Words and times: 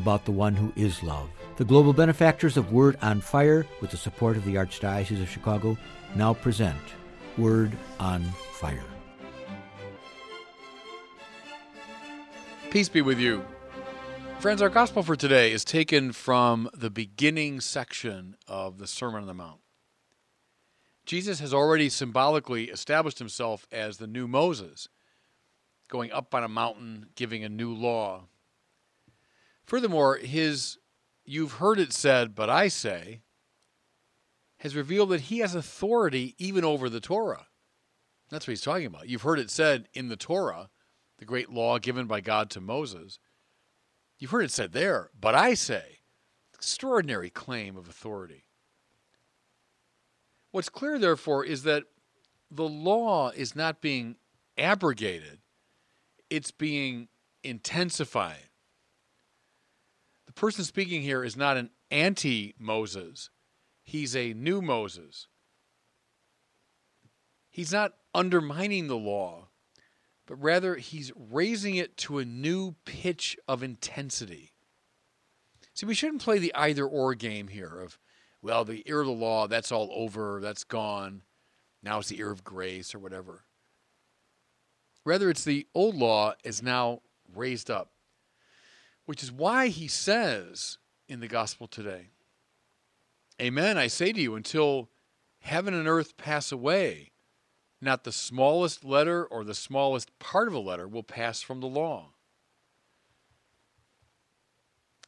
about 0.00 0.24
the 0.24 0.32
one 0.32 0.54
who 0.54 0.72
is 0.74 1.02
love. 1.02 1.28
The 1.58 1.64
global 1.66 1.92
benefactors 1.92 2.56
of 2.56 2.72
Word 2.72 2.96
on 3.02 3.20
Fire, 3.20 3.66
with 3.82 3.90
the 3.90 3.98
support 3.98 4.38
of 4.38 4.46
the 4.46 4.54
Archdiocese 4.54 5.20
of 5.20 5.28
Chicago, 5.28 5.76
now 6.16 6.32
present 6.32 6.80
Word 7.36 7.76
on 7.98 8.24
Fire. 8.54 8.82
Peace 12.70 12.88
be 12.88 13.02
with 13.02 13.18
you. 13.18 13.44
Friends, 14.38 14.62
our 14.62 14.70
gospel 14.70 15.02
for 15.02 15.16
today 15.16 15.52
is 15.52 15.64
taken 15.66 16.12
from 16.12 16.70
the 16.72 16.88
beginning 16.88 17.60
section 17.60 18.36
of 18.48 18.78
the 18.78 18.86
Sermon 18.86 19.20
on 19.20 19.26
the 19.26 19.34
Mount. 19.34 19.60
Jesus 21.04 21.40
has 21.40 21.52
already 21.52 21.90
symbolically 21.90 22.70
established 22.70 23.18
himself 23.18 23.66
as 23.70 23.98
the 23.98 24.06
new 24.06 24.26
Moses, 24.26 24.88
going 25.88 26.10
up 26.10 26.34
on 26.34 26.42
a 26.42 26.48
mountain, 26.48 27.06
giving 27.16 27.44
a 27.44 27.50
new 27.50 27.74
law. 27.74 28.28
Furthermore, 29.70 30.16
his 30.16 30.78
you've 31.24 31.52
heard 31.52 31.78
it 31.78 31.92
said, 31.92 32.34
but 32.34 32.50
I 32.50 32.66
say, 32.66 33.22
has 34.58 34.74
revealed 34.74 35.10
that 35.10 35.20
he 35.20 35.38
has 35.38 35.54
authority 35.54 36.34
even 36.38 36.64
over 36.64 36.88
the 36.88 36.98
Torah. 36.98 37.46
That's 38.30 38.48
what 38.48 38.50
he's 38.50 38.62
talking 38.62 38.86
about. 38.86 39.08
You've 39.08 39.22
heard 39.22 39.38
it 39.38 39.48
said 39.48 39.86
in 39.94 40.08
the 40.08 40.16
Torah 40.16 40.70
the 41.20 41.24
great 41.24 41.50
law 41.50 41.78
given 41.78 42.08
by 42.08 42.20
God 42.20 42.50
to 42.50 42.60
Moses. 42.60 43.20
You've 44.18 44.32
heard 44.32 44.42
it 44.42 44.50
said 44.50 44.72
there, 44.72 45.10
but 45.18 45.36
I 45.36 45.54
say, 45.54 46.00
extraordinary 46.52 47.30
claim 47.30 47.76
of 47.76 47.88
authority. 47.88 48.46
What's 50.50 50.68
clear, 50.68 50.98
therefore, 50.98 51.44
is 51.44 51.62
that 51.62 51.84
the 52.50 52.68
law 52.68 53.30
is 53.30 53.54
not 53.54 53.80
being 53.80 54.16
abrogated, 54.58 55.38
it's 56.28 56.50
being 56.50 57.06
intensified. 57.44 58.49
The 60.30 60.34
person 60.34 60.62
speaking 60.62 61.02
here 61.02 61.24
is 61.24 61.36
not 61.36 61.56
an 61.56 61.70
anti 61.90 62.54
Moses, 62.56 63.30
he's 63.82 64.14
a 64.14 64.32
new 64.32 64.62
Moses. 64.62 65.26
He's 67.50 67.72
not 67.72 67.94
undermining 68.14 68.86
the 68.86 68.96
law, 68.96 69.48
but 70.28 70.40
rather 70.40 70.76
he's 70.76 71.10
raising 71.16 71.74
it 71.74 71.96
to 71.96 72.18
a 72.18 72.24
new 72.24 72.76
pitch 72.84 73.36
of 73.48 73.64
intensity. 73.64 74.52
See, 75.74 75.84
we 75.84 75.94
shouldn't 75.94 76.22
play 76.22 76.38
the 76.38 76.54
either 76.54 76.86
or 76.86 77.16
game 77.16 77.48
here 77.48 77.80
of, 77.80 77.98
well, 78.40 78.64
the 78.64 78.84
era 78.86 79.00
of 79.00 79.08
the 79.08 79.12
law, 79.12 79.48
that's 79.48 79.72
all 79.72 79.90
over, 79.92 80.38
that's 80.40 80.62
gone. 80.62 81.22
Now 81.82 81.98
it's 81.98 82.08
the 82.08 82.20
era 82.20 82.30
of 82.30 82.44
grace 82.44 82.94
or 82.94 83.00
whatever. 83.00 83.46
Rather, 85.04 85.28
it's 85.28 85.42
the 85.42 85.66
old 85.74 85.96
law 85.96 86.34
is 86.44 86.62
now 86.62 87.00
raised 87.34 87.68
up, 87.68 87.90
which 89.06 89.22
is 89.22 89.32
why 89.32 89.68
he 89.68 89.88
says 89.88 90.78
in 91.08 91.20
the 91.20 91.28
gospel 91.28 91.66
today, 91.66 92.10
Amen, 93.40 93.78
I 93.78 93.86
say 93.86 94.12
to 94.12 94.20
you, 94.20 94.34
until 94.34 94.90
heaven 95.40 95.72
and 95.72 95.88
earth 95.88 96.16
pass 96.16 96.52
away, 96.52 97.12
not 97.80 98.04
the 98.04 98.12
smallest 98.12 98.84
letter 98.84 99.24
or 99.24 99.44
the 99.44 99.54
smallest 99.54 100.18
part 100.18 100.46
of 100.46 100.54
a 100.54 100.58
letter 100.58 100.86
will 100.86 101.02
pass 101.02 101.40
from 101.40 101.60
the 101.60 101.66
law. 101.66 102.10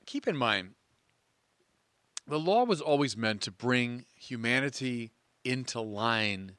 Keep 0.07 0.27
in 0.27 0.37
mind, 0.37 0.71
the 2.27 2.39
law 2.39 2.65
was 2.65 2.81
always 2.81 3.17
meant 3.17 3.43
to 3.43 3.51
bring 3.51 4.07
humanity 4.15 5.13
into 5.45 5.81
line 5.81 6.53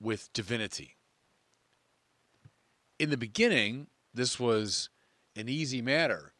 with 0.00 0.32
divinity. 0.32 0.96
In 2.98 3.10
the 3.10 3.16
beginning, 3.16 3.88
this 4.12 4.40
was 4.40 4.88
an 5.36 5.48
easy 5.48 5.80
matter. 5.80 6.31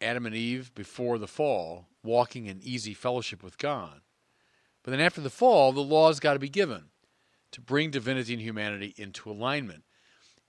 Adam 0.00 0.26
and 0.26 0.34
Eve, 0.34 0.74
before 0.74 1.18
the 1.18 1.26
fall, 1.26 1.88
walking 2.02 2.46
in 2.46 2.60
easy 2.62 2.94
fellowship 2.94 3.42
with 3.42 3.58
God. 3.58 4.00
But 4.82 4.90
then 4.90 5.00
after 5.00 5.20
the 5.20 5.30
fall, 5.30 5.72
the 5.72 5.80
laws 5.80 6.20
got 6.20 6.34
to 6.34 6.38
be 6.38 6.48
given 6.48 6.84
to 7.52 7.60
bring 7.60 7.90
divinity 7.90 8.34
and 8.34 8.42
humanity 8.42 8.94
into 8.96 9.30
alignment. 9.30 9.84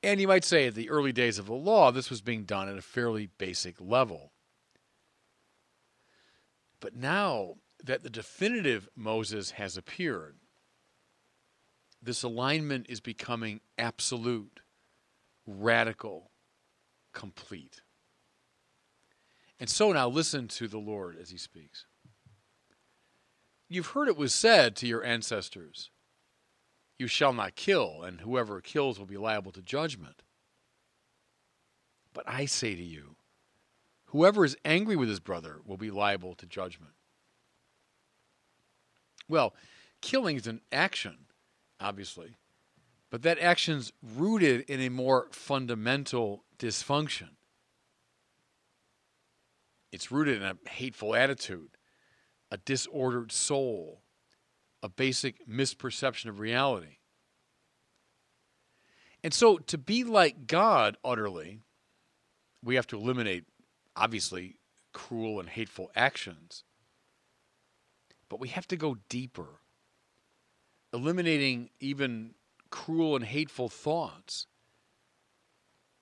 And 0.03 0.19
you 0.19 0.27
might 0.27 0.43
say 0.43 0.67
at 0.67 0.75
the 0.75 0.89
early 0.89 1.11
days 1.11 1.39
of 1.39 1.45
the 1.45 1.53
law, 1.53 1.91
this 1.91 2.09
was 2.09 2.21
being 2.21 2.43
done 2.43 2.67
at 2.67 2.77
a 2.77 2.81
fairly 2.81 3.29
basic 3.37 3.79
level. 3.79 4.31
But 6.79 6.95
now 6.95 7.55
that 7.83 8.03
the 8.03 8.09
definitive 8.09 8.89
Moses 8.95 9.51
has 9.51 9.77
appeared, 9.77 10.35
this 12.01 12.23
alignment 12.23 12.87
is 12.89 12.99
becoming 12.99 13.61
absolute, 13.77 14.59
radical, 15.47 16.31
complete. 17.13 17.81
And 19.59 19.69
so 19.69 19.91
now 19.91 20.09
listen 20.09 20.47
to 20.49 20.67
the 20.67 20.77
Lord 20.77 21.17
as 21.19 21.29
he 21.29 21.37
speaks. 21.37 21.85
You've 23.67 23.87
heard 23.87 24.07
it 24.07 24.17
was 24.17 24.33
said 24.33 24.75
to 24.77 24.87
your 24.87 25.03
ancestors, 25.03 25.89
you 26.97 27.07
shall 27.07 27.33
not 27.33 27.55
kill, 27.55 28.03
and 28.03 28.21
whoever 28.21 28.61
kills 28.61 28.99
will 28.99 29.05
be 29.05 29.17
liable 29.17 29.51
to 29.51 29.61
judgment. 29.61 30.23
But 32.13 32.23
I 32.27 32.45
say 32.45 32.75
to 32.75 32.83
you, 32.83 33.15
whoever 34.05 34.45
is 34.45 34.55
angry 34.63 34.95
with 34.95 35.09
his 35.09 35.19
brother 35.19 35.57
will 35.65 35.77
be 35.77 35.91
liable 35.91 36.35
to 36.35 36.45
judgment. 36.45 36.93
Well, 39.27 39.53
killing 40.01 40.37
is 40.37 40.47
an 40.47 40.61
action, 40.71 41.25
obviously, 41.81 42.37
but 43.09 43.23
that 43.23 43.39
action's 43.39 43.91
rooted 44.15 44.61
in 44.69 44.79
a 44.79 44.89
more 44.89 45.27
fundamental 45.31 46.45
dysfunction. 46.57 47.31
It's 49.95 50.11
rooted 50.11 50.41
in 50.41 50.43
a 50.43 50.57
hateful 50.69 51.15
attitude, 51.15 51.69
a 52.51 52.57
disordered 52.57 53.31
soul, 53.31 54.01
a 54.83 54.89
basic 54.89 55.47
misperception 55.47 56.25
of 56.25 56.41
reality. 56.41 56.97
And 59.23 59.33
so, 59.33 59.57
to 59.57 59.77
be 59.77 60.03
like 60.03 60.47
God 60.47 60.97
utterly, 61.01 61.61
we 62.61 62.75
have 62.75 62.87
to 62.87 62.97
eliminate, 62.97 63.45
obviously, 63.95 64.57
cruel 64.91 65.39
and 65.39 65.47
hateful 65.47 65.89
actions. 65.95 66.65
But 68.27 68.41
we 68.41 68.49
have 68.49 68.67
to 68.67 68.75
go 68.75 68.97
deeper, 69.07 69.61
eliminating 70.91 71.69
even 71.79 72.35
cruel 72.69 73.15
and 73.15 73.23
hateful 73.23 73.69
thoughts, 73.69 74.47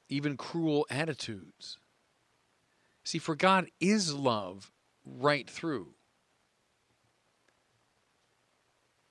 even 0.10 0.36
cruel 0.36 0.88
attitudes. 0.90 1.78
See, 3.04 3.20
for 3.20 3.36
God 3.36 3.68
is 3.80 4.14
love 4.14 4.72
right 5.06 5.50
through. 5.50 5.94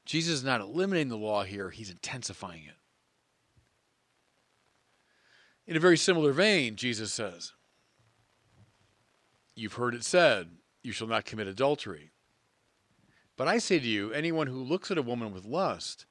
Jesus 0.05 0.35
is 0.35 0.45
not 0.45 0.61
eliminating 0.61 1.09
the 1.09 1.17
law 1.17 1.45
here, 1.45 1.71
he's 1.71 1.91
intensifying 1.91 2.65
it. 2.65 2.77
In 5.67 5.77
a 5.77 5.81
very 5.81 5.97
similar 5.97 6.33
vein, 6.33 6.77
Jesus 6.77 7.12
says, 7.12 7.53
You've 9.55 9.75
heard 9.75 9.95
it 9.95 10.05
said, 10.05 10.49
You 10.83 10.93
shall 10.93 11.06
not 11.06 11.25
commit 11.25 11.47
adultery. 11.47 12.11
But 13.37 13.49
I 13.49 13.59
say 13.59 13.79
to 13.79 13.87
you, 13.87 14.12
anyone 14.12 14.49
who 14.49 14.62
looks 14.62 14.91
at 14.91 14.99
a 14.99 15.03
woman 15.03 15.33
with 15.33 15.45
lust 15.45 16.06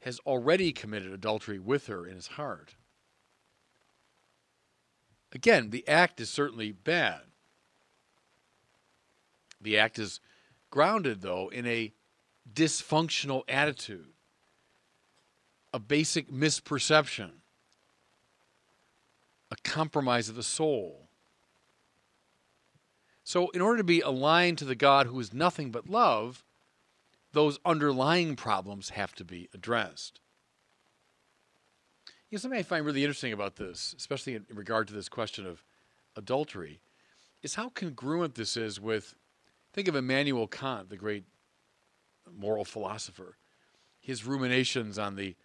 has 0.00 0.18
already 0.20 0.72
committed 0.72 1.12
adultery 1.12 1.58
with 1.58 1.86
her 1.86 2.06
in 2.06 2.16
his 2.16 2.28
heart. 2.28 2.76
Again, 5.36 5.68
the 5.68 5.86
act 5.86 6.18
is 6.18 6.30
certainly 6.30 6.72
bad. 6.72 7.20
The 9.60 9.76
act 9.76 9.98
is 9.98 10.18
grounded, 10.70 11.20
though, 11.20 11.50
in 11.50 11.66
a 11.66 11.92
dysfunctional 12.50 13.42
attitude, 13.46 14.14
a 15.74 15.78
basic 15.78 16.30
misperception, 16.30 17.32
a 19.50 19.56
compromise 19.62 20.30
of 20.30 20.36
the 20.36 20.42
soul. 20.42 21.10
So, 23.22 23.50
in 23.50 23.60
order 23.60 23.76
to 23.76 23.84
be 23.84 24.00
aligned 24.00 24.56
to 24.56 24.64
the 24.64 24.74
God 24.74 25.06
who 25.06 25.20
is 25.20 25.34
nothing 25.34 25.70
but 25.70 25.86
love, 25.86 26.46
those 27.32 27.58
underlying 27.62 28.36
problems 28.36 28.88
have 28.88 29.14
to 29.16 29.24
be 29.24 29.50
addressed. 29.52 30.18
You 32.28 32.36
know, 32.36 32.40
something 32.40 32.58
I 32.58 32.64
find 32.64 32.84
really 32.84 33.04
interesting 33.04 33.32
about 33.32 33.56
this, 33.56 33.94
especially 33.96 34.34
in 34.34 34.44
regard 34.52 34.88
to 34.88 34.94
this 34.94 35.08
question 35.08 35.46
of 35.46 35.62
adultery, 36.16 36.80
is 37.42 37.54
how 37.54 37.68
congruent 37.68 38.34
this 38.34 38.56
is 38.56 38.80
with, 38.80 39.14
think 39.72 39.86
of 39.86 39.94
Immanuel 39.94 40.48
Kant, 40.48 40.90
the 40.90 40.96
great 40.96 41.24
moral 42.36 42.64
philosopher, 42.64 43.36
his 44.00 44.26
ruminations 44.26 44.98
on 44.98 45.14
the 45.14 45.36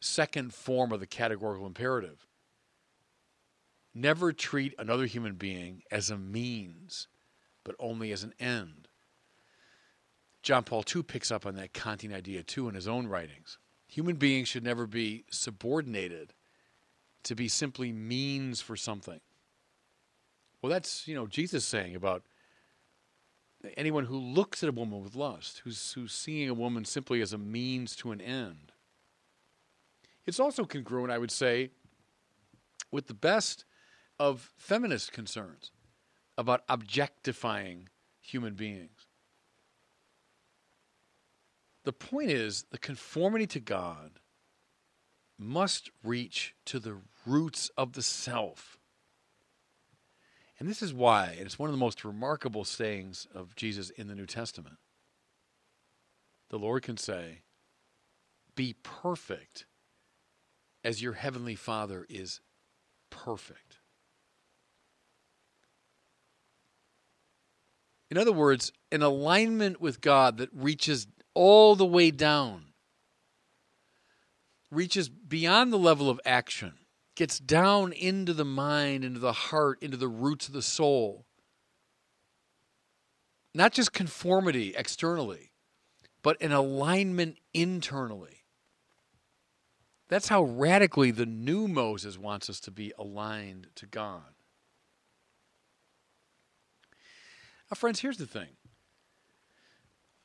second 0.00 0.52
form 0.52 0.90
of 0.90 0.98
the 0.98 1.06
categorical 1.06 1.66
imperative. 1.66 2.26
Never 3.94 4.32
treat 4.32 4.74
another 4.76 5.06
human 5.06 5.34
being 5.34 5.82
as 5.90 6.10
a 6.10 6.18
means, 6.18 7.06
but 7.62 7.76
only 7.78 8.10
as 8.10 8.24
an 8.24 8.34
end. 8.40 8.88
John 10.42 10.64
Paul 10.64 10.84
II 10.94 11.04
picks 11.04 11.30
up 11.30 11.46
on 11.46 11.54
that 11.54 11.72
Kantian 11.72 12.12
idea 12.12 12.42
too 12.42 12.68
in 12.68 12.74
his 12.74 12.88
own 12.88 13.06
writings. 13.06 13.58
Human 13.86 14.16
beings 14.16 14.48
should 14.48 14.64
never 14.64 14.86
be 14.86 15.24
subordinated 15.30 16.32
to 17.24 17.34
be 17.34 17.48
simply 17.48 17.92
means 17.92 18.60
for 18.60 18.76
something. 18.76 19.20
Well, 20.62 20.70
that's, 20.70 21.06
you 21.06 21.14
know, 21.14 21.26
Jesus 21.26 21.64
saying 21.64 21.94
about 21.94 22.22
anyone 23.76 24.06
who 24.06 24.18
looks 24.18 24.62
at 24.62 24.68
a 24.68 24.72
woman 24.72 25.02
with 25.02 25.14
lust, 25.14 25.60
who's, 25.64 25.92
who's 25.92 26.12
seeing 26.12 26.48
a 26.48 26.54
woman 26.54 26.84
simply 26.84 27.20
as 27.20 27.32
a 27.32 27.38
means 27.38 27.96
to 27.96 28.12
an 28.12 28.20
end. 28.20 28.72
It's 30.26 30.40
also 30.40 30.64
congruent, 30.64 31.12
I 31.12 31.18
would 31.18 31.30
say, 31.30 31.70
with 32.90 33.06
the 33.08 33.14
best 33.14 33.64
of 34.18 34.52
feminist 34.56 35.12
concerns 35.12 35.70
about 36.38 36.62
objectifying 36.68 37.88
human 38.20 38.54
beings. 38.54 38.93
The 41.84 41.92
point 41.92 42.30
is, 42.30 42.64
the 42.70 42.78
conformity 42.78 43.46
to 43.48 43.60
God 43.60 44.18
must 45.38 45.90
reach 46.02 46.54
to 46.66 46.78
the 46.78 46.96
roots 47.26 47.70
of 47.76 47.92
the 47.92 48.02
self. 48.02 48.78
And 50.58 50.68
this 50.68 50.82
is 50.82 50.94
why, 50.94 51.34
and 51.36 51.42
it's 51.42 51.58
one 51.58 51.68
of 51.68 51.74
the 51.74 51.80
most 51.80 52.04
remarkable 52.04 52.64
sayings 52.64 53.26
of 53.34 53.54
Jesus 53.56 53.90
in 53.90 54.08
the 54.08 54.14
New 54.14 54.26
Testament. 54.26 54.76
The 56.50 56.58
Lord 56.58 56.82
can 56.82 56.96
say, 56.96 57.42
Be 58.54 58.76
perfect 58.82 59.66
as 60.84 61.02
your 61.02 61.14
heavenly 61.14 61.56
Father 61.56 62.06
is 62.08 62.40
perfect. 63.10 63.78
In 68.10 68.18
other 68.18 68.32
words, 68.32 68.70
an 68.92 69.02
alignment 69.02 69.80
with 69.80 70.00
God 70.00 70.38
that 70.38 70.50
reaches 70.54 71.08
all 71.34 71.76
the 71.76 71.86
way 71.86 72.10
down, 72.10 72.66
reaches 74.70 75.08
beyond 75.08 75.72
the 75.72 75.78
level 75.78 76.08
of 76.08 76.20
action, 76.24 76.74
gets 77.14 77.38
down 77.38 77.92
into 77.92 78.32
the 78.32 78.44
mind, 78.44 79.04
into 79.04 79.20
the 79.20 79.32
heart, 79.32 79.82
into 79.82 79.96
the 79.96 80.08
roots 80.08 80.48
of 80.48 80.54
the 80.54 80.62
soul. 80.62 81.26
Not 83.54 83.72
just 83.72 83.92
conformity 83.92 84.74
externally, 84.76 85.52
but 86.22 86.40
an 86.40 86.52
alignment 86.52 87.38
internally. 87.52 88.44
That's 90.08 90.28
how 90.28 90.42
radically 90.42 91.10
the 91.10 91.26
new 91.26 91.68
Moses 91.68 92.18
wants 92.18 92.50
us 92.50 92.60
to 92.60 92.70
be 92.70 92.92
aligned 92.98 93.68
to 93.76 93.86
God. 93.86 94.22
Now, 97.70 97.76
friends, 97.76 98.00
here's 98.00 98.18
the 98.18 98.26
thing. 98.26 98.48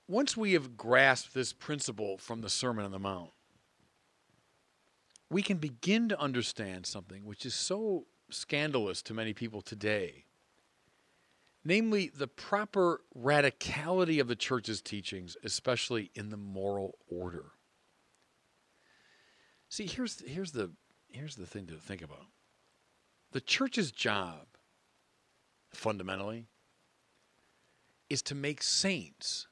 Once 0.09 0.35
we 0.35 0.51
have 0.51 0.75
grasped 0.75 1.33
this 1.33 1.53
principle 1.53 2.17
from 2.17 2.41
the 2.41 2.49
Sermon 2.49 2.83
on 2.83 2.91
the 2.91 2.99
Mount, 2.99 3.29
we 5.29 5.41
can 5.41 5.57
begin 5.57 6.09
to 6.09 6.19
understand 6.19 6.85
something 6.85 7.23
which 7.23 7.45
is 7.45 7.53
so 7.53 8.07
scandalous 8.29 9.01
to 9.01 9.13
many 9.13 9.33
people 9.33 9.61
today 9.61 10.25
namely 11.63 12.11
the 12.15 12.27
proper 12.27 13.01
radicality 13.17 14.19
of 14.19 14.27
the 14.27 14.35
church's 14.35 14.81
teachings, 14.81 15.35
especially 15.43 16.11
in 16.15 16.29
the 16.29 16.37
moral 16.37 16.97
order. 17.09 17.51
See, 19.67 19.85
here's 19.85 20.21
here's 20.21 20.51
the 20.51 20.71
here's 21.09 21.35
the 21.35 21.45
thing 21.45 21.67
to 21.67 21.75
think 21.75 22.01
about. 22.01 22.25
The 23.31 23.41
church's 23.41 23.91
job 23.91 24.47
fundamentally 25.69 26.47
is 28.09 28.23
to 28.23 28.35
make 28.35 28.63
saints. 28.63 29.47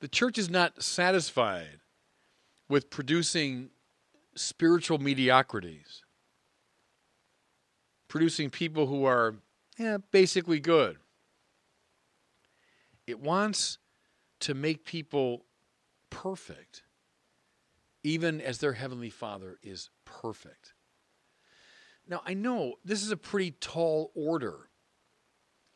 The 0.00 0.08
church 0.08 0.38
is 0.38 0.48
not 0.48 0.82
satisfied 0.82 1.80
with 2.68 2.88
producing 2.88 3.70
spiritual 4.34 4.98
mediocrities, 4.98 6.02
producing 8.08 8.48
people 8.48 8.86
who 8.86 9.04
are 9.04 9.36
yeah, 9.76 9.98
basically 10.10 10.60
good. 10.60 10.96
It 13.06 13.20
wants 13.20 13.78
to 14.40 14.54
make 14.54 14.84
people 14.84 15.44
perfect, 16.08 16.82
even 18.02 18.40
as 18.40 18.58
their 18.58 18.74
Heavenly 18.74 19.10
Father 19.10 19.58
is 19.62 19.90
perfect. 20.04 20.74
Now, 22.08 22.22
I 22.26 22.34
know 22.34 22.74
this 22.84 23.02
is 23.02 23.10
a 23.10 23.16
pretty 23.16 23.52
tall 23.52 24.12
order, 24.14 24.68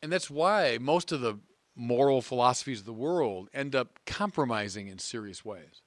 and 0.01 0.11
that's 0.11 0.29
why 0.29 0.77
most 0.79 1.11
of 1.11 1.21
the 1.21 1.39
moral 1.75 2.21
philosophies 2.21 2.79
of 2.79 2.85
the 2.85 2.93
world 2.93 3.49
end 3.53 3.75
up 3.75 3.99
compromising 4.05 4.87
in 4.87 4.97
serious 4.97 5.43
ways 5.43 5.81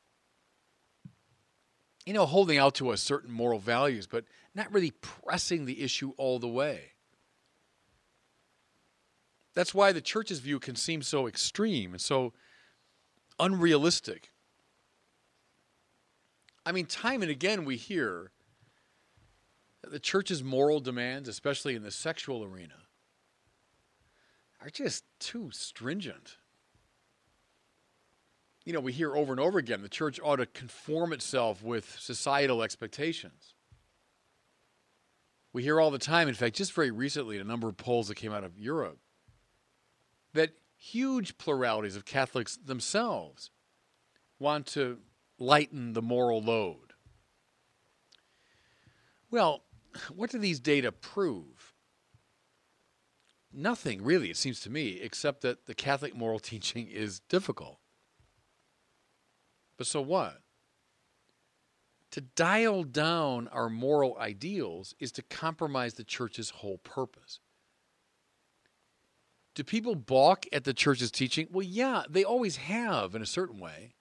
you 2.08 2.14
know, 2.14 2.25
holding 2.25 2.56
out 2.56 2.75
to 2.75 2.88
us 2.88 3.02
certain 3.02 3.31
moral 3.31 3.58
values, 3.58 4.06
but 4.06 4.25
not 4.55 4.73
really 4.73 4.93
pressing 4.93 5.67
the 5.67 5.82
issue 5.82 6.14
all 6.17 6.38
the 6.38 6.49
way. 6.49 6.93
That's 9.55 9.75
why 9.75 9.93
the 9.93 10.00
church's 10.00 10.38
view 10.38 10.58
can 10.58 10.75
seem 10.75 11.02
so 11.02 11.26
extreme 11.26 11.93
and 11.93 12.00
so 12.00 12.32
unrealistic. 13.38 14.31
I 16.64 16.73
mean, 16.73 16.87
time 16.87 17.20
and 17.20 17.31
again 17.31 17.67
we 17.67 17.76
hear 17.76 18.31
that 19.82 19.93
the 19.93 20.00
church's 20.00 20.43
moral 20.43 20.81
demands, 20.81 21.29
especially 21.29 21.75
in 21.75 21.82
the 21.82 21.90
sexual 21.90 22.43
arena, 22.43 22.87
are 24.61 24.71
just 24.71 25.05
too 25.19 25.51
stringent 25.51 26.37
you 28.69 28.75
know, 28.75 28.81
we 28.81 28.93
hear 28.93 29.17
over 29.17 29.33
and 29.33 29.41
over 29.41 29.59
again 29.59 29.81
the 29.81 29.89
church 29.89 30.21
ought 30.23 30.37
to 30.37 30.45
conform 30.45 31.15
itself 31.15 31.63
with 31.63 31.97
societal 31.99 32.63
expectations. 32.63 33.55
We 35.55 35.63
hear 35.63 35.81
all 35.81 35.91
the 35.91 35.99
time, 35.99 36.29
in 36.29 36.35
fact, 36.35 36.55
just 36.55 36.75
very 36.75 36.91
recently, 36.91 37.38
a 37.38 37.45
number 37.45 37.67
of 37.67 37.79
polls 37.79 38.09
that 38.09 38.17
came 38.17 38.31
out 38.31 38.45
of 38.45 38.59
Europe, 38.59 38.99
that 40.35 40.50
huge 40.77 41.38
pluralities 41.38 41.97
of 41.97 42.05
Catholics 42.05 42.59
themselves 42.62 43.50
want 44.38 44.67
to 44.67 44.99
lighten 45.38 45.95
the 45.95 46.03
moral 46.03 46.43
load. 46.43 46.93
Well, 49.31 49.62
what 50.15 50.29
do 50.29 50.38
these 50.38 50.61
data 50.61 50.93
prove? 50.93 51.73
Nothing 53.52 54.02
really, 54.02 54.31
it 54.31 54.37
seems 54.37 54.61
to 54.61 54.71
me, 54.71 55.00
except 55.00 55.40
that 55.43 55.67
the 55.67 55.75
Catholic 55.75 56.14
moral 56.14 56.38
teaching 56.40 56.88
is 56.88 57.21
difficult. 57.21 57.78
But 59.76 59.87
so 59.87 60.00
what? 60.00 60.40
To 62.12 62.21
dial 62.23 62.85
down 62.85 63.49
our 63.49 63.69
moral 63.69 64.17
ideals 64.19 64.95
is 64.99 65.12
to 65.12 65.23
compromise 65.23 65.95
the 65.95 66.05
church's 66.05 66.50
whole 66.50 66.78
purpose. 66.78 67.40
Do 69.55 69.62
people 69.64 69.95
balk 69.95 70.47
at 70.52 70.64
the 70.64 70.73
church's 70.73 71.11
teaching? 71.11 71.49
Well, 71.50 71.67
yeah, 71.67 72.05
they 72.09 72.25
always 72.25 72.57
have 72.57 73.14
in 73.14 73.23
a 73.23 73.26
certain 73.26 73.59
way. 73.59 73.95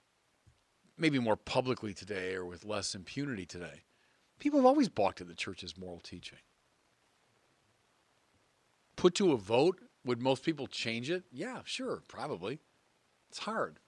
Maybe 0.96 1.18
more 1.18 1.36
publicly 1.36 1.94
today 1.94 2.34
or 2.34 2.44
with 2.44 2.64
less 2.64 2.94
impunity 2.94 3.44
today. 3.44 3.82
People 4.38 4.60
have 4.60 4.66
always 4.66 4.88
balked 4.88 5.20
at 5.20 5.28
the 5.28 5.34
church's 5.34 5.76
moral 5.76 6.00
teaching. 6.00 6.38
Put 8.98 9.14
to 9.14 9.30
a 9.30 9.36
vote, 9.36 9.78
would 10.04 10.20
most 10.20 10.42
people 10.42 10.66
change 10.66 11.08
it? 11.08 11.22
Yeah, 11.30 11.60
sure, 11.64 12.02
probably. 12.08 12.58
It's 13.30 13.38
hard. 13.38 13.78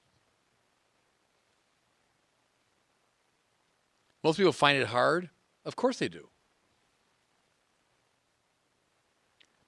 Most 4.23 4.37
people 4.37 4.53
find 4.53 4.79
it 4.79 4.87
hard. 4.87 5.31
Of 5.65 5.75
course 5.75 5.99
they 5.99 6.07
do. 6.07 6.29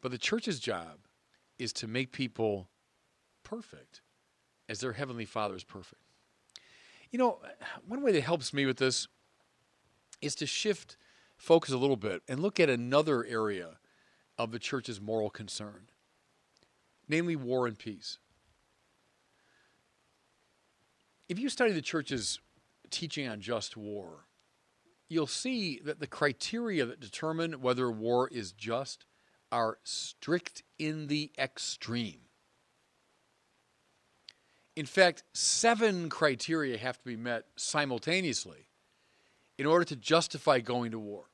But 0.01 0.13
the 0.13 0.19
church's 0.19 0.61
job 0.61 0.99
is 1.59 1.73
to 1.73 1.89
make 1.89 2.13
people 2.13 2.69
perfect 3.43 4.01
as 4.69 4.79
their 4.79 4.93
heavenly 4.93 5.25
Father 5.25 5.57
is 5.57 5.65
perfect. 5.65 6.03
You 7.11 7.19
know, 7.19 7.41
one 7.85 8.01
way 8.01 8.13
that 8.13 8.23
helps 8.23 8.55
me 8.55 8.65
with 8.65 8.77
this 8.77 9.09
is 10.21 10.37
to 10.37 10.47
shift 10.47 10.97
focus 11.37 11.73
a 11.73 11.79
little 11.79 11.97
bit 11.97 12.23
and 12.29 12.39
look 12.39 12.61
at 12.61 12.71
another 12.71 13.25
area 13.25 13.79
of 14.39 14.51
the 14.53 14.59
church's 14.59 15.01
moral 15.01 15.31
concern, 15.31 15.89
namely 17.09 17.37
war 17.37 17.67
and 17.67 17.79
peace. 17.79 18.19
If 21.29 21.39
you 21.39 21.49
study 21.49 21.73
the 21.73 21.83
church's 21.83 22.41
teaching 22.91 23.29
on 23.29 23.41
just 23.41 23.77
war, 23.77 24.27
you'll 25.09 25.27
see 25.27 25.81
that 25.85 26.01
the 26.01 26.07
criteria 26.07 26.85
that 26.87 27.01
determine 27.01 27.61
whether 27.61 27.91
war 27.91 28.29
is 28.29 28.53
just 28.53 29.05
are 29.51 29.79
strict 29.85 30.63
in 30.79 31.09
the 31.09 31.31
extreme. 31.39 32.21
In 34.75 34.87
fact, 34.87 35.23
seven 35.35 36.09
criteria 36.09 36.79
have 36.79 36.99
to 36.99 37.05
be 37.05 37.17
met 37.17 37.45
simultaneously 37.57 38.69
in 39.59 39.67
order 39.67 39.85
to 39.85 39.97
justify 39.97 40.61
going 40.61 40.93
to 40.93 40.99
war. 40.99 41.25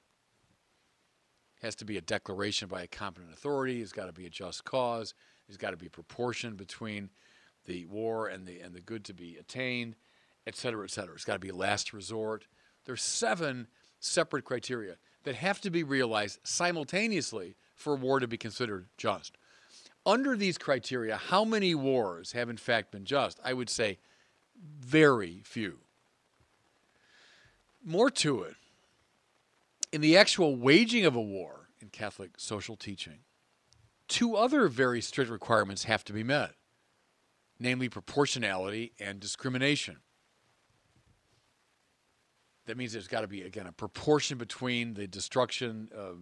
Has 1.62 1.74
to 1.76 1.84
be 1.84 1.96
a 1.96 2.00
declaration 2.00 2.68
by 2.68 2.82
a 2.82 2.86
competent 2.86 3.32
authority, 3.32 3.82
It's 3.82 3.92
got 3.92 4.06
to 4.06 4.12
be 4.12 4.26
a 4.26 4.30
just 4.30 4.64
cause, 4.64 5.14
there's 5.46 5.56
got 5.56 5.70
to 5.70 5.76
be 5.76 5.88
proportion 5.88 6.54
between 6.54 7.10
the 7.66 7.86
war 7.86 8.28
and 8.28 8.46
the 8.46 8.60
and 8.60 8.74
the 8.74 8.80
good 8.80 9.04
to 9.06 9.14
be 9.14 9.36
attained, 9.36 9.96
et 10.46 10.56
cetera, 10.56 10.84
et 10.84 10.90
cetera. 10.90 11.14
It's 11.14 11.24
got 11.24 11.34
to 11.34 11.38
be 11.38 11.50
last 11.50 11.92
resort. 11.92 12.46
There's 12.84 13.02
seven 13.02 13.66
separate 14.00 14.44
criteria 14.44 14.96
that 15.24 15.34
have 15.34 15.60
to 15.62 15.70
be 15.70 15.82
realized 15.82 16.38
simultaneously 16.44 17.56
for 17.74 17.96
war 17.96 18.20
to 18.20 18.28
be 18.28 18.38
considered 18.38 18.86
just. 18.96 19.36
Under 20.06 20.36
these 20.36 20.56
criteria, 20.56 21.16
how 21.16 21.44
many 21.44 21.74
wars 21.74 22.32
have 22.32 22.48
in 22.48 22.56
fact 22.56 22.92
been 22.92 23.04
just? 23.04 23.38
I 23.44 23.52
would 23.52 23.68
say 23.68 23.98
very 24.80 25.42
few. 25.44 25.78
More 27.84 28.10
to 28.10 28.42
it, 28.42 28.56
in 29.92 30.00
the 30.00 30.16
actual 30.16 30.56
waging 30.56 31.04
of 31.04 31.14
a 31.16 31.20
war 31.20 31.68
in 31.80 31.88
Catholic 31.88 32.32
social 32.38 32.76
teaching, 32.76 33.20
two 34.08 34.36
other 34.36 34.68
very 34.68 35.00
strict 35.00 35.30
requirements 35.30 35.84
have 35.84 36.04
to 36.04 36.12
be 36.12 36.22
met 36.22 36.54
namely 37.60 37.88
proportionality 37.88 38.92
and 39.00 39.20
discrimination. 39.20 39.96
That 42.66 42.76
means 42.76 42.92
there's 42.92 43.08
got 43.08 43.22
to 43.22 43.28
be, 43.28 43.42
again, 43.42 43.66
a 43.66 43.72
proportion 43.72 44.38
between 44.38 44.94
the 44.94 45.06
destruction 45.06 45.88
uh, 45.96 46.12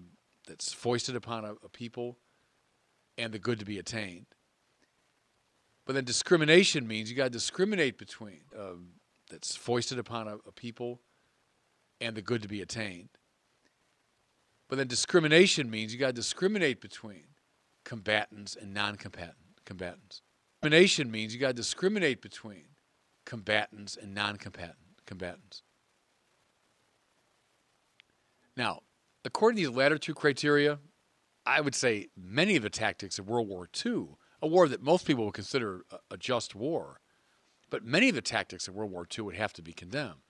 that's 0.46 0.72
foisted 0.72 1.16
upon 1.16 1.44
a, 1.44 1.52
a 1.64 1.68
people 1.68 2.18
and 3.18 3.32
the 3.32 3.38
good 3.38 3.58
to 3.58 3.64
be 3.64 3.78
attained. 3.78 4.26
But 5.84 5.94
then 5.94 6.04
discrimination 6.04 6.86
means 6.86 7.10
you 7.10 7.16
got 7.16 7.24
to 7.24 7.30
discriminate 7.30 7.98
between 7.98 8.40
um, 8.58 8.88
that's 9.30 9.56
foisted 9.56 9.98
upon 9.98 10.28
a, 10.28 10.36
a, 10.46 10.52
people 10.52 11.00
and 12.00 12.16
the 12.16 12.22
good 12.22 12.42
to 12.42 12.48
be 12.48 12.62
attained. 12.62 13.08
But 14.68 14.76
then 14.76 14.88
discrimination 14.88 15.70
means 15.70 15.92
you 15.92 15.98
got 15.98 16.08
to 16.08 16.12
discriminate 16.12 16.80
between 16.80 17.24
combatants 17.84 18.56
and 18.56 18.74
non-combatants. 18.74 20.22
Discrimination 20.60 21.10
means 21.10 21.32
you 21.32 21.40
got 21.40 21.48
to 21.48 21.54
discriminate 21.54 22.20
between 22.20 22.64
combatants 23.24 23.96
and 23.96 24.14
non-combatants. 24.14 25.62
Now, 28.56 28.80
according 29.24 29.56
to 29.62 29.68
these 29.68 29.76
latter 29.76 29.98
two 29.98 30.14
criteria, 30.14 30.78
I 31.44 31.60
would 31.60 31.74
say 31.74 32.08
many 32.16 32.56
of 32.56 32.62
the 32.62 32.70
tactics 32.70 33.18
of 33.18 33.28
World 33.28 33.48
War 33.48 33.68
II, 33.84 34.06
a 34.42 34.46
war 34.48 34.66
that 34.68 34.82
most 34.82 35.06
people 35.06 35.24
would 35.26 35.34
consider 35.34 35.82
a, 35.92 35.98
a 36.12 36.16
just 36.16 36.54
war, 36.54 37.00
but 37.70 37.84
many 37.84 38.08
of 38.08 38.14
the 38.14 38.22
tactics 38.22 38.66
of 38.66 38.74
World 38.74 38.90
War 38.90 39.06
II 39.16 39.24
would 39.24 39.36
have 39.36 39.52
to 39.54 39.62
be 39.62 39.72
condemned. 39.72 40.22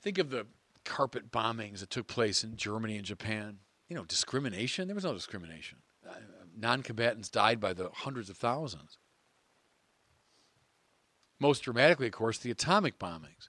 Think 0.00 0.18
of 0.18 0.30
the 0.30 0.46
carpet 0.84 1.30
bombings 1.30 1.80
that 1.80 1.90
took 1.90 2.06
place 2.06 2.44
in 2.44 2.56
Germany 2.56 2.96
and 2.96 3.04
Japan. 3.04 3.58
You 3.88 3.96
know, 3.96 4.04
discrimination? 4.04 4.88
There 4.88 4.94
was 4.94 5.04
no 5.04 5.14
discrimination. 5.14 5.78
Uh, 6.08 6.14
non 6.56 6.82
combatants 6.82 7.28
died 7.28 7.60
by 7.60 7.72
the 7.72 7.90
hundreds 7.92 8.30
of 8.30 8.36
thousands. 8.36 8.98
Most 11.40 11.62
dramatically, 11.62 12.06
of 12.06 12.12
course, 12.12 12.38
the 12.38 12.50
atomic 12.50 12.98
bombings. 12.98 13.48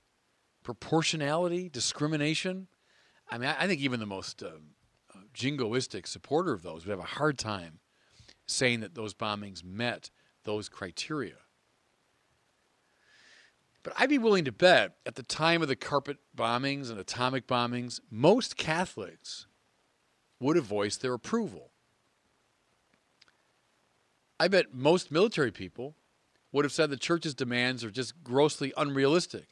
Proportionality, 0.63 1.69
discrimination. 1.69 2.67
I 3.29 3.37
mean, 3.37 3.53
I 3.57 3.67
think 3.67 3.81
even 3.81 3.99
the 3.99 4.05
most 4.05 4.41
uh, 4.41 4.47
uh, 5.13 5.19
jingoistic 5.33 6.07
supporter 6.07 6.53
of 6.53 6.63
those 6.63 6.85
would 6.85 6.91
have 6.91 6.99
a 6.99 7.03
hard 7.03 7.37
time 7.37 7.79
saying 8.47 8.79
that 8.81 8.95
those 8.95 9.13
bombings 9.13 9.63
met 9.63 10.09
those 10.43 10.69
criteria. 10.69 11.35
But 13.83 13.93
I'd 13.97 14.09
be 14.09 14.17
willing 14.17 14.45
to 14.45 14.51
bet 14.51 14.95
at 15.05 15.15
the 15.15 15.23
time 15.23 15.61
of 15.61 15.67
the 15.67 15.75
carpet 15.75 16.17
bombings 16.35 16.89
and 16.89 16.97
atomic 16.97 17.47
bombings, 17.47 17.99
most 18.09 18.55
Catholics 18.55 19.45
would 20.39 20.55
have 20.55 20.65
voiced 20.65 21.01
their 21.01 21.13
approval. 21.13 21.71
I 24.39 24.47
bet 24.47 24.73
most 24.73 25.11
military 25.11 25.51
people 25.51 25.95
would 26.51 26.65
have 26.65 26.71
said 26.71 26.89
the 26.89 26.97
church's 26.97 27.33
demands 27.33 27.83
are 27.83 27.91
just 27.91 28.23
grossly 28.23 28.73
unrealistic. 28.77 29.47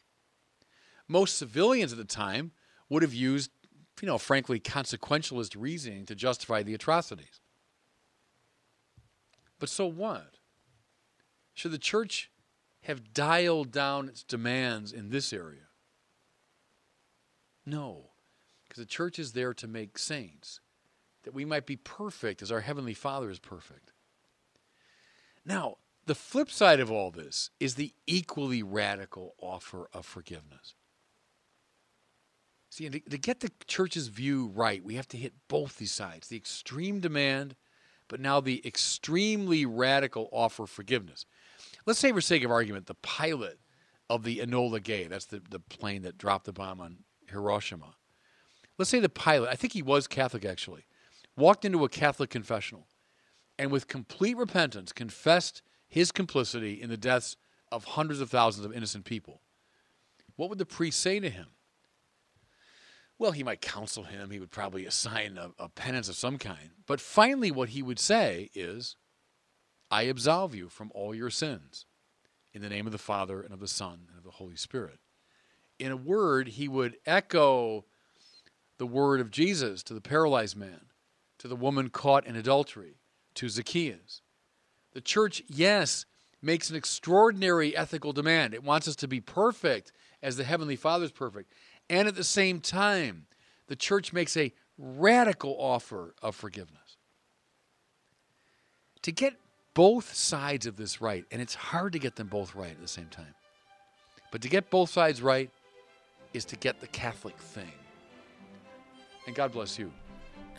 Most 1.08 1.38
civilians 1.38 1.92
at 1.92 1.98
the 1.98 2.06
time 2.06 2.52
would 2.90 3.04
have 3.04 3.14
used, 3.14 3.52
you 4.02 4.08
know, 4.08 4.18
frankly, 4.18 4.60
consequentialist 4.60 5.56
reasoning 5.58 6.06
to 6.06 6.16
justify 6.16 6.64
the 6.64 6.74
atrocities. 6.74 7.42
But 9.60 9.70
so 9.70 9.88
what? 9.88 10.38
Should 11.54 11.72
the 11.72 11.78
church 11.78 12.31
have 12.84 13.14
dialed 13.14 13.72
down 13.72 14.08
its 14.08 14.24
demands 14.24 14.92
in 14.92 15.10
this 15.10 15.32
area? 15.32 15.68
No, 17.66 18.12
because 18.64 18.82
the 18.82 18.88
church 18.88 19.20
is 19.20 19.34
there 19.34 19.54
to 19.54 19.68
make 19.68 19.98
saints, 19.98 20.60
that 21.24 21.34
we 21.34 21.46
might 21.46 21.66
be 21.66 21.76
perfect 21.76 22.42
as 22.42 22.52
our 22.52 22.62
Heavenly 22.62 22.94
Father 22.94 23.30
is 23.30 23.40
perfect. 23.40 23.92
Now, 25.46 25.78
the 26.06 26.16
flip 26.16 26.50
side 26.50 26.80
of 26.80 26.92
all 26.92 27.12
this 27.12 27.52
is 27.60 27.76
the 27.76 27.94
equally 28.08 28.64
radical 28.64 29.36
offer 29.40 29.88
of 29.94 30.06
forgiveness. 30.06 30.74
See, 32.70 32.90
to, 32.90 33.00
to 33.00 33.18
get 33.18 33.42
the 33.42 33.52
church's 33.68 34.08
view 34.08 34.52
right, 34.56 34.84
we 34.84 34.96
have 34.96 35.08
to 35.10 35.18
hit 35.18 35.34
both 35.48 35.78
these 35.78 35.92
sides 35.92 36.30
the 36.30 36.38
extreme 36.38 37.00
demand, 37.00 37.56
but 38.08 38.20
now 38.20 38.40
the 38.40 38.66
extremely 38.66 39.66
radical 39.66 40.30
offer 40.32 40.64
of 40.64 40.70
forgiveness. 40.70 41.26
Let's 41.86 42.00
say, 42.00 42.12
for 42.12 42.22
sake 42.22 42.44
of 42.44 42.52
argument, 42.52 42.88
the 42.88 42.96
pilot 42.96 43.60
of 44.10 44.24
the 44.24 44.40
Enola 44.40 44.82
Gay, 44.82 45.08
that's 45.08 45.26
the, 45.26 45.42
the 45.50 45.60
plane 45.60 46.04
that 46.04 46.18
dropped 46.18 46.46
the 46.46 46.54
bomb 46.54 46.80
on 46.82 46.98
Hiroshima. 47.30 47.96
Let's 48.78 48.90
say 48.90 49.00
the 49.00 49.10
pilot, 49.10 49.50
I 49.50 49.56
think 49.56 49.74
he 49.74 49.82
was 49.82 50.08
Catholic 50.08 50.46
actually, 50.46 50.86
walked 51.36 51.66
into 51.66 51.84
a 51.84 51.90
Catholic 51.90 52.30
confessional 52.30 52.88
and 53.58 53.72
with 53.72 53.88
complete 53.88 54.38
repentance 54.38 54.92
confessed 54.92 55.62
his 55.88 56.12
complicity 56.12 56.82
in 56.82 56.90
the 56.90 56.98
deaths 56.98 57.38
of 57.72 57.84
hundreds 57.84 58.22
of 58.22 58.30
thousands 58.30 58.66
of 58.66 58.74
innocent 58.74 59.06
people. 59.06 59.42
What 60.36 60.50
would 60.50 60.58
the 60.58 60.66
priest 60.66 61.00
say 61.00 61.20
to 61.20 61.30
him? 61.30 61.48
Well, 63.20 63.34
he 63.34 63.44
might 63.44 63.62
counsel 63.62 64.06
him. 64.06 64.32
He 64.32 64.40
would 64.40 64.50
probably 64.50 64.86
assign 64.86 65.38
a, 65.38 65.52
a 65.60 65.70
penance 65.70 66.10
of 66.10 66.16
some 66.16 66.40
kind. 66.40 66.72
But 66.88 67.00
finally, 67.00 67.52
what 67.52 67.70
he 67.70 67.84
would 67.84 68.00
say 68.00 68.50
is, 68.56 68.96
I 69.92 70.04
absolve 70.04 70.56
you 70.56 70.70
from 70.70 70.90
all 70.96 71.14
your 71.14 71.30
sins 71.30 71.86
in 72.54 72.62
the 72.62 72.70
name 72.70 72.86
of 72.86 72.94
the 72.94 72.98
Father 72.98 73.42
and 73.42 73.54
of 73.54 73.60
the 73.60 73.68
Son 73.68 74.08
and 74.08 74.18
of 74.18 74.24
the 74.24 74.32
Holy 74.32 74.56
Spirit. 74.56 75.00
In 75.78 75.92
a 75.92 75.98
word, 75.98 76.48
he 76.48 76.68
would 76.70 76.96
echo 77.06 77.86
the 78.78 78.88
word 78.88 79.20
of 79.20 79.32
Jesus 79.32 79.84
to 79.84 79.94
the 79.94 80.02
paralyzed 80.02 80.56
man, 80.56 80.86
to 81.40 81.48
the 81.48 81.56
woman 81.56 81.90
caught 81.90 82.26
in 82.26 82.36
adultery, 82.36 82.96
to 83.36 83.50
Zacchaeus. 83.50 84.22
The 84.94 85.02
church, 85.02 85.44
yes, 85.48 86.06
makes 86.42 86.70
an 86.70 86.76
extraordinary 86.76 87.76
ethical 87.76 88.14
demand. 88.14 88.54
It 88.54 88.64
wants 88.64 88.88
us 88.88 88.96
to 88.98 89.08
be 89.08 89.20
perfect 89.20 89.92
as 90.24 90.38
the 90.38 90.44
Heavenly 90.44 90.76
Father 90.76 91.06
is 91.06 91.12
perfect. 91.12 91.52
And 91.90 92.08
at 92.08 92.16
the 92.16 92.24
same 92.24 92.60
time, 92.60 93.26
the 93.68 93.76
church 93.76 94.14
makes 94.14 94.36
a 94.38 94.54
radical 94.78 95.56
offer 95.60 96.16
of 96.22 96.36
forgiveness. 96.36 96.98
To 99.04 99.12
get 99.12 99.36
both 99.74 100.13
sides 100.13 100.66
of 100.66 100.75
this 100.75 101.01
right, 101.01 101.25
and 101.32 101.42
it's 101.42 101.56
hard 101.56 101.94
to 101.94 102.00
get 102.00 102.16
them 102.16 102.28
both 102.28 102.56
right 102.56 102.72
at 102.72 102.82
the 102.82 102.88
same 102.88 103.08
time. 103.08 103.34
But 104.32 104.42
to 104.42 104.50
get 104.50 104.70
both 104.70 104.90
sides 104.90 105.22
right 105.22 105.50
is 106.34 106.46
to 106.46 106.56
get 106.56 106.80
the 106.80 106.88
Catholic 106.88 107.38
thing. 107.38 107.72
And 109.28 109.36
God 109.36 109.51
bless 109.51 109.78
you. 109.78 109.92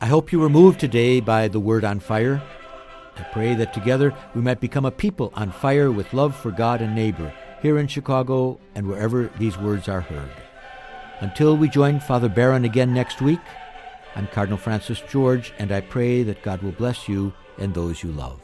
I 0.01 0.07
hope 0.07 0.33
you 0.33 0.39
were 0.39 0.49
moved 0.49 0.81
today 0.81 1.21
by 1.21 1.49
the 1.49 1.61
word 1.61 1.85
on 1.85 2.01
fire. 2.01 2.43
I 3.17 3.23
pray 3.25 3.55
that 3.55 3.75
together 3.75 4.15
we 4.35 4.41
might 4.41 4.61
become 4.61 4.85
a 4.85 4.91
people 4.91 5.33
on 5.35 5.53
fire 5.53 5.91
with 5.91 6.13
love 6.15 6.35
for 6.35 6.51
God 6.51 6.81
and 6.81 6.95
neighbor 6.95 7.33
here 7.61 7.79
in 7.79 7.87
Chicago 7.87 8.59
and 8.75 8.87
wherever 8.87 9.31
these 9.39 9.59
words 9.59 9.89
are 9.89 10.01
heard. 10.01 10.31
Until 11.21 11.57
we 11.57 11.69
join 11.69 12.01
Father 12.01 12.29
Barron 12.29 12.65
again 12.65 12.93
next 12.93 13.21
week, 13.21 13.41
I'm 14.17 14.27
Cardinal 14.27 14.59
Francis 14.59 15.01
George, 15.09 15.53
and 15.59 15.71
I 15.71 15.81
pray 15.81 16.23
that 16.25 16.43
God 16.43 16.63
will 16.63 16.73
bless 16.73 17.09
you 17.09 17.33
and 17.59 17.73
those 17.73 18.03
you 18.03 18.11
love. 18.13 18.41